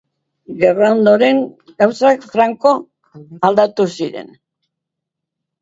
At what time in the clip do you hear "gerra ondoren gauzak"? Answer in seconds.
0.61-2.25